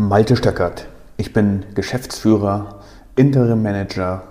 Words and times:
Malte 0.00 0.36
Stöckert. 0.36 0.86
Ich 1.16 1.32
bin 1.32 1.64
Geschäftsführer, 1.74 2.84
Interim 3.16 3.64
Manager, 3.64 4.22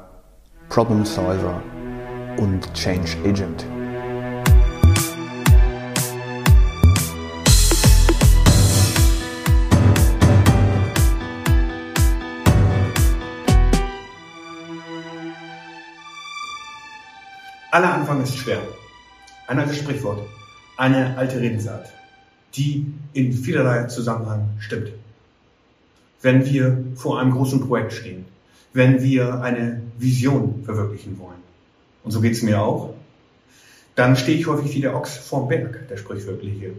Problem 0.70 1.04
Solver 1.04 1.62
und 2.38 2.74
Change 2.74 3.18
Agent. 3.26 3.66
Aller 17.72 17.94
Anfang 17.94 18.24
ist 18.24 18.38
schwer. 18.38 18.62
Ein 19.48 19.60
altes 19.60 19.80
Sprichwort, 19.80 20.22
eine 20.78 21.18
alte 21.18 21.42
Redensart, 21.42 21.92
die 22.56 22.86
in 23.12 23.34
vielerlei 23.34 23.84
Zusammenhang 23.88 24.48
stimmt 24.60 24.94
wenn 26.22 26.46
wir 26.46 26.84
vor 26.96 27.20
einem 27.20 27.32
großen 27.32 27.68
Projekt 27.68 27.94
stehen, 27.94 28.26
wenn 28.74 29.02
wir 29.02 29.42
eine 29.42 29.82
Vision 29.98 30.64
verwirklichen 30.64 31.20
wollen. 31.20 31.42
Und 32.04 32.12
so 32.12 32.22
geht 32.22 32.34
es 32.34 32.44
mir 32.44 32.62
auch. 32.62 32.94
Dann 33.96 34.16
stehe 34.16 34.38
ich 34.38 34.48
häufig 34.48 34.76
wie 34.76 34.82
der 34.82 34.96
Ochs 34.96 35.18
vorm 35.18 35.48
Berg, 35.48 35.88
der 35.90 35.98
sprichwörtliche. 35.98 36.74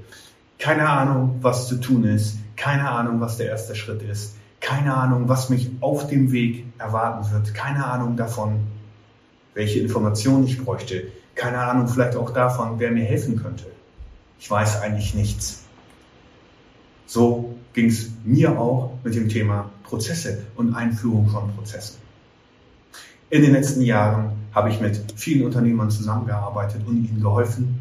Keine 0.58 0.88
Ahnung, 0.88 1.38
was 1.40 1.68
zu 1.68 1.76
tun 1.76 2.04
ist, 2.04 2.38
keine 2.56 2.88
Ahnung, 2.90 3.20
was 3.20 3.36
der 3.36 3.48
erste 3.48 3.74
Schritt 3.74 4.02
ist, 4.02 4.36
keine 4.60 4.94
Ahnung, 4.94 5.28
was 5.28 5.50
mich 5.50 5.70
auf 5.80 6.08
dem 6.08 6.32
Weg 6.32 6.64
erwarten 6.78 7.30
wird, 7.32 7.54
keine 7.54 7.84
Ahnung 7.86 8.16
davon, 8.16 8.60
welche 9.54 9.80
Informationen 9.80 10.46
ich 10.46 10.64
bräuchte, 10.64 11.08
keine 11.34 11.58
Ahnung 11.58 11.88
vielleicht 11.88 12.16
auch 12.16 12.30
davon, 12.30 12.78
wer 12.78 12.90
mir 12.90 13.04
helfen 13.04 13.40
könnte. 13.40 13.64
Ich 14.40 14.50
weiß 14.50 14.80
eigentlich 14.82 15.14
nichts. 15.14 15.64
So 17.06 17.57
ging 17.78 17.90
es 17.90 18.10
mir 18.24 18.58
auch 18.58 18.90
mit 19.04 19.14
dem 19.14 19.28
Thema 19.28 19.70
Prozesse 19.84 20.42
und 20.56 20.74
Einführung 20.74 21.28
von 21.28 21.54
Prozessen. 21.54 21.98
In 23.30 23.42
den 23.42 23.52
letzten 23.52 23.82
Jahren 23.82 24.32
habe 24.52 24.70
ich 24.70 24.80
mit 24.80 25.00
vielen 25.14 25.46
Unternehmern 25.46 25.88
zusammengearbeitet 25.88 26.82
und 26.88 26.96
ihnen 26.96 27.20
geholfen, 27.20 27.78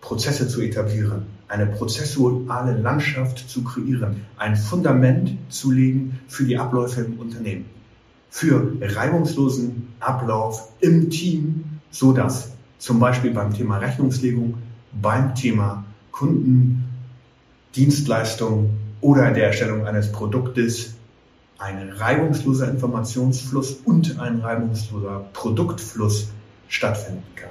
Prozesse 0.00 0.46
zu 0.46 0.60
etablieren, 0.60 1.26
eine 1.48 1.66
prozessuale 1.66 2.78
Landschaft 2.80 3.50
zu 3.50 3.64
kreieren, 3.64 4.20
ein 4.36 4.54
Fundament 4.54 5.36
zu 5.48 5.72
legen 5.72 6.20
für 6.28 6.44
die 6.44 6.56
Abläufe 6.56 7.00
im 7.00 7.18
Unternehmen, 7.18 7.64
für 8.30 8.76
reibungslosen 8.80 9.88
Ablauf 9.98 10.68
im 10.78 11.10
Team, 11.10 11.64
so 11.90 12.12
dass 12.12 12.52
zum 12.78 13.00
Beispiel 13.00 13.32
beim 13.32 13.52
Thema 13.52 13.78
Rechnungslegung, 13.78 14.54
beim 14.92 15.34
Thema 15.34 15.84
Kunden 16.12 16.84
Dienstleistung 17.74 18.70
oder 19.02 19.32
der 19.32 19.48
Erstellung 19.48 19.86
eines 19.86 20.10
Produktes 20.10 20.94
ein 21.58 21.90
reibungsloser 21.90 22.70
Informationsfluss 22.70 23.72
und 23.84 24.18
ein 24.18 24.40
reibungsloser 24.40 25.26
Produktfluss 25.32 26.28
stattfinden 26.68 27.24
kann. 27.36 27.50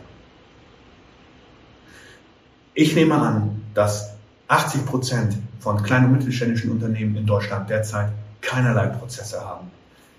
Ich 2.73 2.95
nehme 2.95 3.16
an, 3.16 3.61
dass 3.73 4.16
80 4.47 4.85
Prozent 4.85 5.38
von 5.59 5.83
kleinen 5.83 6.08
und 6.08 6.13
mittelständischen 6.13 6.71
Unternehmen 6.71 7.16
in 7.16 7.25
Deutschland 7.25 7.69
derzeit 7.69 8.11
keinerlei 8.41 8.88
Prozesse 8.88 9.41
haben, 9.41 9.67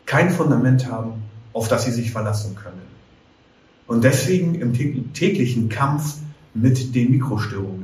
kein 0.06 0.30
Fundament 0.30 0.90
haben, 0.90 1.24
auf 1.52 1.68
das 1.68 1.84
sie 1.84 1.90
sich 1.90 2.12
verlassen 2.12 2.54
können. 2.54 2.82
Und 3.86 4.04
deswegen 4.04 4.54
im 4.54 4.72
täglichen 5.12 5.68
Kampf 5.68 6.16
mit 6.54 6.94
den 6.94 7.10
Mikrostörungen 7.10 7.81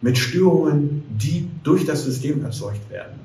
mit 0.00 0.16
Störungen, 0.18 1.02
die 1.10 1.48
durch 1.62 1.84
das 1.84 2.04
System 2.04 2.44
erzeugt 2.44 2.90
werden, 2.90 3.20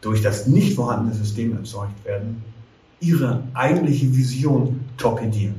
durch 0.00 0.22
das 0.22 0.46
nicht 0.46 0.74
vorhandene 0.74 1.14
System 1.14 1.56
erzeugt 1.56 2.04
werden, 2.04 2.42
ihre 3.00 3.42
eigentliche 3.54 4.14
Vision 4.16 4.80
torpedieren. 4.96 5.56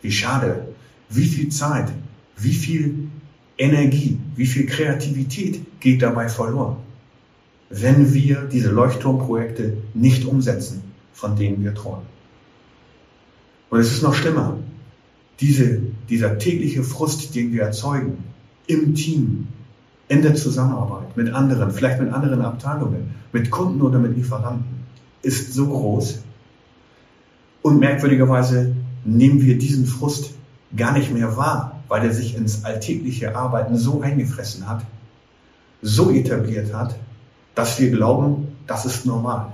Wie 0.00 0.12
schade, 0.12 0.68
wie 1.10 1.26
viel 1.26 1.50
Zeit, 1.50 1.92
wie 2.36 2.54
viel 2.54 3.08
Energie, 3.58 4.18
wie 4.34 4.46
viel 4.46 4.66
Kreativität 4.66 5.60
geht 5.80 6.02
dabei 6.02 6.28
verloren, 6.28 6.76
wenn 7.68 8.14
wir 8.14 8.42
diese 8.42 8.70
Leuchtturmprojekte 8.70 9.76
nicht 9.94 10.24
umsetzen, 10.24 10.82
von 11.12 11.36
denen 11.36 11.64
wir 11.64 11.74
träumen. 11.74 12.06
Und 13.70 13.80
es 13.80 13.92
ist 13.92 14.02
noch 14.02 14.14
schlimmer, 14.14 14.58
diese, 15.40 15.80
dieser 16.08 16.38
tägliche 16.38 16.82
Frust, 16.82 17.34
den 17.34 17.52
wir 17.52 17.62
erzeugen, 17.62 18.24
im 18.66 18.94
Team, 18.94 19.48
in 20.08 20.22
der 20.22 20.34
Zusammenarbeit 20.34 21.16
mit 21.16 21.32
anderen, 21.32 21.70
vielleicht 21.72 22.00
mit 22.00 22.12
anderen 22.12 22.42
Abteilungen, 22.42 23.14
mit 23.32 23.50
Kunden 23.50 23.82
oder 23.82 23.98
mit 23.98 24.16
Lieferanten, 24.16 24.86
ist 25.22 25.52
so 25.52 25.66
groß. 25.66 26.22
Und 27.62 27.80
merkwürdigerweise 27.80 28.76
nehmen 29.04 29.42
wir 29.42 29.58
diesen 29.58 29.86
Frust 29.86 30.34
gar 30.76 30.92
nicht 30.92 31.12
mehr 31.12 31.36
wahr, 31.36 31.80
weil 31.88 32.04
er 32.04 32.12
sich 32.12 32.36
ins 32.36 32.64
alltägliche 32.64 33.36
Arbeiten 33.36 33.76
so 33.76 34.00
eingefressen 34.00 34.68
hat, 34.68 34.84
so 35.82 36.10
etabliert 36.10 36.72
hat, 36.72 36.96
dass 37.54 37.80
wir 37.80 37.90
glauben, 37.90 38.48
das 38.66 38.84
ist 38.84 39.06
normal. 39.06 39.52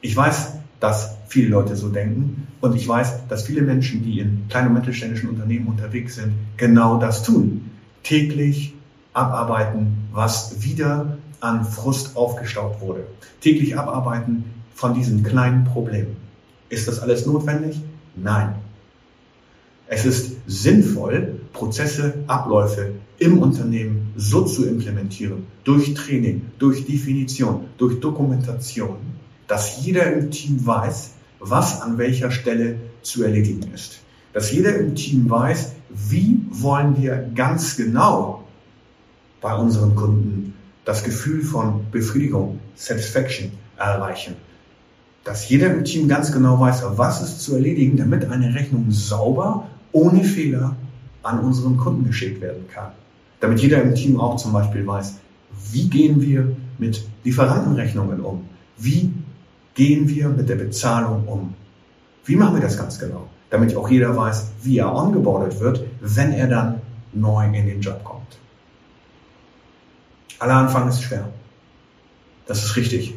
Ich 0.00 0.16
weiß, 0.16 0.54
dass 0.80 1.16
viele 1.28 1.48
Leute 1.48 1.76
so 1.76 1.88
denken 1.88 2.46
und 2.60 2.74
ich 2.74 2.86
weiß, 2.86 3.28
dass 3.28 3.44
viele 3.44 3.62
Menschen, 3.62 4.02
die 4.02 4.20
in 4.20 4.46
kleinen 4.48 4.68
und 4.68 4.74
mittelständischen 4.74 5.28
Unternehmen 5.28 5.66
unterwegs 5.66 6.16
sind, 6.16 6.32
genau 6.56 6.98
das 6.98 7.22
tun 7.22 7.67
täglich 8.02 8.74
abarbeiten, 9.12 10.08
was 10.12 10.62
wieder 10.62 11.18
an 11.40 11.64
Frust 11.64 12.16
aufgestaut 12.16 12.80
wurde. 12.80 13.06
Täglich 13.40 13.76
abarbeiten 13.78 14.44
von 14.74 14.94
diesen 14.94 15.22
kleinen 15.22 15.64
Problemen. 15.64 16.16
Ist 16.68 16.88
das 16.88 17.00
alles 17.00 17.26
notwendig? 17.26 17.80
Nein. 18.16 18.54
Es 19.86 20.04
ist 20.04 20.36
sinnvoll, 20.46 21.40
Prozesse, 21.52 22.14
Abläufe 22.26 22.92
im 23.18 23.38
Unternehmen 23.38 24.12
so 24.16 24.44
zu 24.44 24.66
implementieren, 24.66 25.46
durch 25.64 25.94
Training, 25.94 26.42
durch 26.58 26.84
Definition, 26.84 27.64
durch 27.78 27.98
Dokumentation, 28.00 28.98
dass 29.46 29.84
jeder 29.84 30.12
im 30.12 30.30
Team 30.30 30.64
weiß, 30.64 31.12
was 31.40 31.80
an 31.80 31.98
welcher 31.98 32.30
Stelle 32.30 32.76
zu 33.02 33.24
erledigen 33.24 33.72
ist. 33.72 34.00
Dass 34.32 34.52
jeder 34.52 34.76
im 34.76 34.94
Team 34.94 35.28
weiß, 35.30 35.72
wie 35.90 36.40
wollen 36.50 37.00
wir 37.00 37.30
ganz 37.34 37.76
genau 37.76 38.44
bei 39.40 39.54
unseren 39.54 39.94
Kunden 39.94 40.54
das 40.84 41.04
Gefühl 41.04 41.42
von 41.42 41.90
Befriedigung, 41.90 42.60
Satisfaction 42.74 43.52
erreichen. 43.76 44.36
Dass 45.24 45.48
jeder 45.48 45.72
im 45.74 45.84
Team 45.84 46.08
ganz 46.08 46.32
genau 46.32 46.58
weiß, 46.58 46.82
was 46.96 47.22
ist 47.22 47.42
zu 47.42 47.54
erledigen, 47.54 47.98
damit 47.98 48.24
eine 48.24 48.54
Rechnung 48.54 48.86
sauber, 48.90 49.66
ohne 49.92 50.24
Fehler 50.24 50.76
an 51.22 51.40
unseren 51.40 51.76
Kunden 51.76 52.06
geschickt 52.06 52.40
werden 52.40 52.66
kann. 52.72 52.92
Damit 53.40 53.60
jeder 53.60 53.82
im 53.82 53.94
Team 53.94 54.18
auch 54.18 54.36
zum 54.36 54.52
Beispiel 54.52 54.86
weiß, 54.86 55.16
wie 55.72 55.88
gehen 55.88 56.22
wir 56.22 56.56
mit 56.78 57.04
Lieferantenrechnungen 57.24 58.20
um? 58.20 58.44
Wie 58.78 59.12
gehen 59.74 60.08
wir 60.08 60.28
mit 60.30 60.48
der 60.48 60.56
Bezahlung 60.56 61.28
um? 61.28 61.54
Wie 62.24 62.36
machen 62.36 62.54
wir 62.54 62.62
das 62.62 62.78
ganz 62.78 62.98
genau? 62.98 63.28
Damit 63.50 63.76
auch 63.76 63.88
jeder 63.88 64.16
weiß, 64.16 64.52
wie 64.62 64.78
er 64.78 64.94
ongeboardet 64.94 65.60
wird, 65.60 65.84
wenn 66.00 66.32
er 66.32 66.48
dann 66.48 66.80
neu 67.12 67.46
in 67.46 67.66
den 67.66 67.80
Job 67.80 68.04
kommt. 68.04 68.38
Aller 70.38 70.54
Anfang 70.54 70.88
ist 70.88 71.02
schwer. 71.02 71.28
Das 72.46 72.64
ist 72.64 72.76
richtig. 72.76 73.14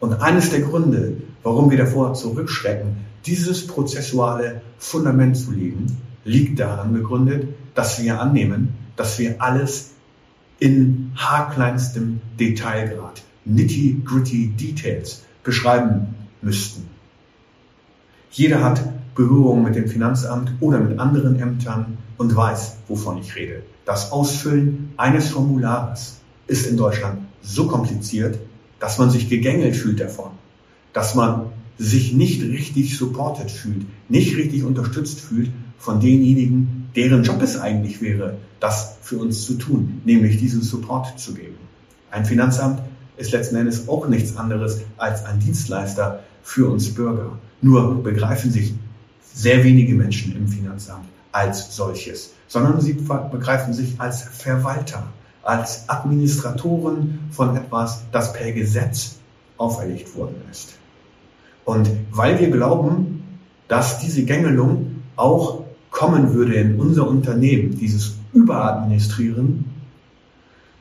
Und 0.00 0.14
eines 0.14 0.50
der 0.50 0.60
Gründe, 0.60 1.16
warum 1.42 1.70
wir 1.70 1.78
davor 1.78 2.14
zurückschrecken, 2.14 2.96
dieses 3.26 3.66
prozessuale 3.66 4.62
Fundament 4.78 5.36
zu 5.36 5.52
legen, 5.52 5.98
liegt 6.24 6.58
daran 6.58 6.92
begründet, 6.92 7.48
dass 7.74 8.02
wir 8.02 8.20
annehmen, 8.20 8.74
dass 8.96 9.18
wir 9.18 9.40
alles 9.40 9.92
in 10.58 11.12
haarkleinstem 11.16 12.20
Detailgrad, 12.38 13.22
nitty-gritty 13.46 14.48
Details 14.48 15.22
beschreiben 15.42 16.14
müssten. 16.42 16.88
Jeder 18.30 18.62
hat 18.62 18.82
Berührung 19.20 19.62
mit 19.62 19.76
dem 19.76 19.86
Finanzamt 19.86 20.50
oder 20.60 20.80
mit 20.80 20.98
anderen 20.98 21.38
Ämtern 21.38 21.98
und 22.16 22.34
weiß, 22.34 22.78
wovon 22.88 23.18
ich 23.18 23.36
rede. 23.36 23.62
Das 23.84 24.12
Ausfüllen 24.12 24.94
eines 24.96 25.28
Formulars 25.28 26.20
ist 26.46 26.66
in 26.66 26.78
Deutschland 26.78 27.20
so 27.42 27.66
kompliziert, 27.66 28.38
dass 28.78 28.96
man 28.96 29.10
sich 29.10 29.28
gegängelt 29.28 29.76
fühlt 29.76 30.00
davon, 30.00 30.30
dass 30.94 31.14
man 31.14 31.46
sich 31.76 32.14
nicht 32.14 32.42
richtig 32.42 32.96
supported 32.96 33.50
fühlt, 33.50 33.84
nicht 34.08 34.38
richtig 34.38 34.64
unterstützt 34.64 35.20
fühlt 35.20 35.50
von 35.76 36.00
denjenigen, 36.00 36.88
deren 36.96 37.22
Job 37.22 37.42
es 37.42 37.60
eigentlich 37.60 38.00
wäre, 38.00 38.38
das 38.58 38.96
für 39.02 39.18
uns 39.18 39.44
zu 39.44 39.58
tun, 39.58 40.00
nämlich 40.06 40.38
diesen 40.38 40.62
Support 40.62 41.20
zu 41.20 41.34
geben. 41.34 41.56
Ein 42.10 42.24
Finanzamt 42.24 42.80
ist 43.18 43.32
letzten 43.32 43.56
Endes 43.56 43.86
auch 43.86 44.08
nichts 44.08 44.38
anderes 44.38 44.80
als 44.96 45.26
ein 45.26 45.40
Dienstleister 45.40 46.20
für 46.42 46.70
uns 46.70 46.94
Bürger. 46.94 47.38
Nur 47.60 48.02
begreifen 48.02 48.50
sich 48.50 48.72
sehr 49.32 49.64
wenige 49.64 49.94
Menschen 49.94 50.36
im 50.36 50.48
Finanzamt 50.48 51.06
als 51.32 51.76
solches, 51.76 52.32
sondern 52.48 52.80
sie 52.80 52.94
begreifen 52.94 53.72
sich 53.72 54.00
als 54.00 54.22
Verwalter, 54.22 55.06
als 55.42 55.88
Administratoren 55.88 57.20
von 57.30 57.56
etwas, 57.56 58.02
das 58.12 58.32
per 58.32 58.52
Gesetz 58.52 59.16
auferlegt 59.56 60.14
worden 60.16 60.36
ist. 60.50 60.74
Und 61.64 61.90
weil 62.10 62.40
wir 62.40 62.50
glauben, 62.50 63.22
dass 63.68 64.00
diese 64.00 64.24
Gängelung 64.24 65.02
auch 65.16 65.64
kommen 65.90 66.34
würde 66.34 66.54
in 66.54 66.80
unser 66.80 67.06
Unternehmen, 67.06 67.76
dieses 67.78 68.16
Überadministrieren, 68.32 69.66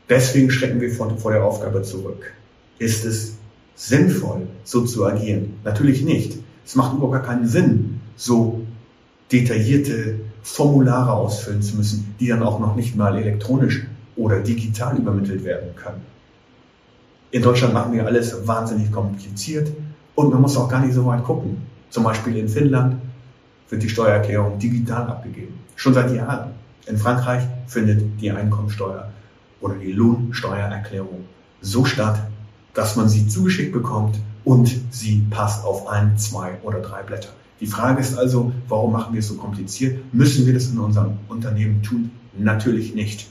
deswegen 0.07 0.49
schrecken 0.49 0.81
wir 0.81 0.91
vor, 0.91 1.31
der 1.31 1.43
Aufgabe 1.43 1.83
zurück. 1.83 2.33
Ist 2.79 3.05
es 3.05 3.37
sinnvoll, 3.75 4.47
so 4.63 4.85
zu 4.85 5.05
agieren? 5.05 5.55
Natürlich 5.63 6.03
nicht. 6.03 6.37
Es 6.65 6.75
macht 6.75 6.93
überhaupt 6.93 7.13
gar 7.13 7.23
keinen 7.23 7.47
Sinn, 7.47 7.98
so 8.19 8.61
detaillierte 9.31 10.19
Formulare 10.43 11.13
ausfüllen 11.13 11.61
zu 11.61 11.77
müssen, 11.77 12.15
die 12.19 12.27
dann 12.27 12.43
auch 12.43 12.59
noch 12.59 12.75
nicht 12.75 12.95
mal 12.95 13.17
elektronisch 13.17 13.85
oder 14.17 14.41
digital 14.41 14.97
übermittelt 14.97 15.45
werden 15.45 15.73
können. 15.75 16.01
In 17.31 17.41
Deutschland 17.41 17.73
machen 17.73 17.93
wir 17.93 18.05
alles 18.05 18.45
wahnsinnig 18.45 18.91
kompliziert 18.91 19.71
und 20.15 20.31
man 20.31 20.41
muss 20.41 20.57
auch 20.57 20.67
gar 20.67 20.83
nicht 20.83 20.95
so 20.95 21.05
weit 21.05 21.23
gucken. 21.23 21.61
Zum 21.89 22.03
Beispiel 22.03 22.35
in 22.35 22.49
Finnland 22.49 22.97
wird 23.69 23.83
die 23.83 23.89
Steuererklärung 23.89 24.59
digital 24.59 25.07
abgegeben. 25.07 25.59
Schon 25.75 25.93
seit 25.93 26.13
Jahren. 26.13 26.51
In 26.87 26.97
Frankreich 26.97 27.43
findet 27.67 28.19
die 28.19 28.31
Einkommensteuer 28.31 29.09
oder 29.61 29.75
die 29.75 29.93
Lohnsteuererklärung 29.93 31.25
so 31.61 31.85
statt, 31.85 32.19
dass 32.73 32.97
man 32.97 33.07
sie 33.07 33.27
zugeschickt 33.27 33.71
bekommt 33.71 34.19
und 34.43 34.75
sie 34.89 35.23
passt 35.29 35.63
auf 35.63 35.87
ein, 35.87 36.17
zwei 36.17 36.57
oder 36.63 36.79
drei 36.79 37.03
Blätter. 37.03 37.29
Die 37.59 37.67
Frage 37.67 37.99
ist 37.99 38.17
also, 38.17 38.51
warum 38.67 38.93
machen 38.93 39.13
wir 39.13 39.19
es 39.19 39.27
so 39.27 39.35
kompliziert? 39.35 40.13
Müssen 40.13 40.45
wir 40.45 40.53
das 40.53 40.69
in 40.69 40.79
unserem 40.79 41.17
Unternehmen 41.27 41.83
tun? 41.83 42.11
Natürlich 42.37 42.95
nicht. 42.95 43.27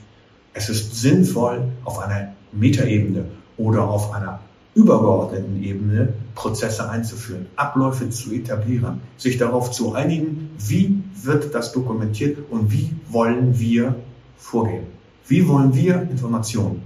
Es 0.53 0.69
ist 0.69 0.97
sinnvoll, 0.97 1.69
auf 1.85 1.99
einer 1.99 2.35
Metaebene 2.53 3.25
oder 3.57 3.89
auf 3.89 4.13
einer 4.13 4.41
übergeordneten 4.75 5.63
Ebene 5.63 6.13
Prozesse 6.35 6.89
einzuführen, 6.89 7.47
Abläufe 7.57 8.11
zu 8.11 8.33
etablieren, 8.33 9.01
sich 9.17 9.39
darauf 9.39 9.71
zu 9.71 9.95
einigen, 9.95 10.51
wie 10.59 11.03
wird 11.23 11.55
das 11.55 11.73
dokumentiert 11.73 12.39
und 12.51 12.71
wie 12.71 12.91
wollen 13.09 13.59
wir 13.59 13.97
vorgehen. 14.37 14.85
Wie 15.27 15.49
wollen 15.49 15.75
wir 15.75 16.03
Informationen 16.03 16.83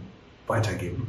weitergeben? 0.46 1.08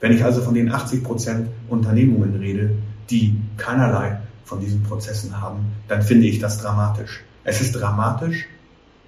Wenn 0.00 0.12
ich 0.12 0.24
also 0.24 0.42
von 0.42 0.54
den 0.54 0.72
80 0.72 1.04
Prozent 1.04 1.48
Unternehmungen 1.68 2.34
rede, 2.36 2.70
die 3.10 3.36
keinerlei 3.56 4.18
von 4.44 4.60
diesen 4.60 4.82
Prozessen 4.82 5.40
haben, 5.40 5.72
dann 5.88 6.02
finde 6.02 6.26
ich 6.26 6.38
das 6.38 6.58
dramatisch. 6.58 7.22
Es 7.44 7.60
ist 7.60 7.72
dramatisch, 7.72 8.46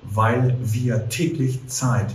weil 0.03 0.57
wir 0.61 1.09
täglich 1.09 1.67
Zeit, 1.69 2.15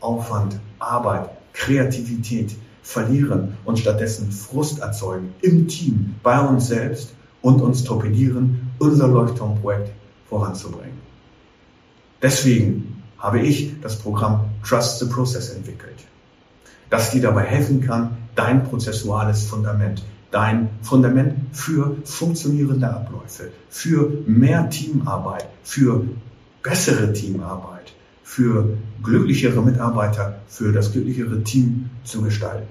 Aufwand, 0.00 0.58
Arbeit, 0.78 1.30
Kreativität 1.52 2.54
verlieren 2.82 3.56
und 3.64 3.78
stattdessen 3.78 4.32
Frust 4.32 4.80
erzeugen 4.80 5.34
im 5.42 5.68
Team, 5.68 6.16
bei 6.22 6.40
uns 6.40 6.68
selbst 6.68 7.14
und 7.42 7.60
uns 7.60 7.84
torpedieren, 7.84 8.72
unser 8.78 9.08
Leuchtturmprojekt 9.08 9.92
voranzubringen. 10.28 10.98
Deswegen 12.22 13.02
habe 13.18 13.40
ich 13.40 13.80
das 13.80 13.98
Programm 13.98 14.46
Trust 14.66 14.98
the 14.98 15.06
Process 15.06 15.50
entwickelt, 15.50 15.96
das 16.88 17.10
dir 17.10 17.22
dabei 17.22 17.44
helfen 17.44 17.80
kann, 17.80 18.16
dein 18.34 18.64
prozessuales 18.64 19.44
Fundament, 19.44 20.02
dein 20.30 20.68
Fundament 20.82 21.34
für 21.52 21.96
funktionierende 22.04 22.88
Abläufe, 22.88 23.50
für 23.68 24.10
mehr 24.26 24.70
Teamarbeit, 24.70 25.48
für 25.62 26.04
bessere 26.62 27.12
Teamarbeit, 27.12 27.92
für 28.22 28.76
glücklichere 29.02 29.60
Mitarbeiter, 29.62 30.40
für 30.48 30.72
das 30.72 30.92
glücklichere 30.92 31.42
Team 31.42 31.90
zu 32.04 32.22
gestalten. 32.22 32.68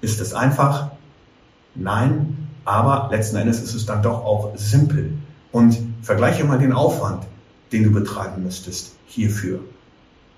Ist 0.00 0.20
es 0.20 0.34
einfach? 0.34 0.90
Nein, 1.74 2.48
aber 2.64 3.08
letzten 3.10 3.36
Endes 3.36 3.62
ist 3.62 3.74
es 3.74 3.86
dann 3.86 4.02
doch 4.02 4.24
auch 4.24 4.52
simpel. 4.56 5.12
Und 5.52 5.78
vergleiche 6.02 6.44
mal 6.44 6.58
den 6.58 6.72
Aufwand, 6.72 7.24
den 7.72 7.84
du 7.84 7.92
betreiben 7.92 8.42
müsstest 8.42 8.96
hierfür. 9.06 9.60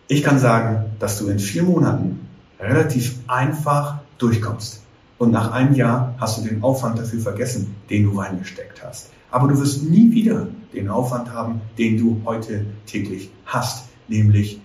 Ich 0.07 0.23
kann 0.23 0.39
sagen, 0.39 0.93
dass 0.99 1.19
du 1.19 1.29
in 1.29 1.39
vier 1.39 1.63
Monaten 1.63 2.29
relativ 2.61 3.17
einfach 3.27 3.99
durchkommst. 4.19 4.83
Und 5.19 5.33
nach 5.33 5.51
einem 5.53 5.75
Jahr 5.75 6.15
hast 6.19 6.39
du 6.39 6.49
den 6.49 6.63
Aufwand 6.63 6.99
dafür 6.99 7.21
vergessen, 7.21 7.75
den 7.91 8.05
du 8.05 8.19
reingesteckt 8.19 8.85
hast. 8.85 9.11
Aber 9.31 9.49
du 9.49 9.59
wirst 9.61 9.83
nie 9.83 10.11
wieder 10.13 10.47
den 10.73 10.89
Aufwand 10.89 11.33
haben, 11.33 11.61
den 11.77 11.99
du 11.99 12.21
heute 12.25 12.65
täglich 12.87 13.31
hast, 13.45 13.89
nämlich 14.07 14.61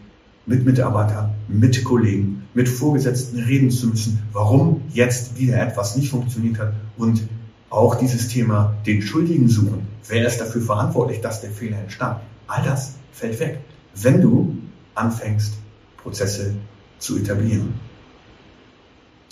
mit 0.45 0.65
Mitarbeitern, 0.65 1.31
mit 1.47 1.83
Kollegen, 1.83 2.43
mit 2.53 2.69
Vorgesetzten 2.69 3.39
reden 3.39 3.71
zu 3.71 3.87
müssen, 3.87 4.21
warum 4.31 4.81
jetzt 4.93 5.39
wieder 5.39 5.59
etwas 5.61 5.95
nicht 5.95 6.09
funktioniert 6.09 6.59
hat 6.59 6.73
und 6.97 7.27
auch 7.69 7.95
dieses 7.95 8.27
Thema 8.27 8.75
den 8.85 9.01
Schuldigen 9.01 9.47
suchen. 9.47 9.87
Wer 10.07 10.27
ist 10.27 10.39
dafür 10.39 10.61
verantwortlich, 10.61 11.21
dass 11.21 11.41
der 11.41 11.49
Fehler 11.49 11.79
entstand? 11.79 12.19
All 12.47 12.63
das 12.63 12.95
fällt 13.11 13.39
weg, 13.39 13.59
wenn 13.95 14.21
du 14.21 14.57
anfängst, 14.95 15.55
Prozesse 15.97 16.53
zu 16.99 17.17
etablieren. 17.17 17.73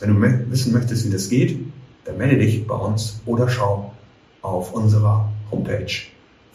Wenn 0.02 0.16
du 0.16 0.52
wissen 0.52 0.74
möchtest, 0.74 1.06
wie 1.06 1.12
das 1.12 1.30
geht, 1.30 1.64
dann 2.06 2.18
melde 2.18 2.40
dich 2.40 2.66
bei 2.66 2.74
uns 2.74 3.22
oder 3.28 3.48
schau 3.48 3.94
auf 4.42 4.74
unserer 4.74 5.32
Homepage 5.52 5.92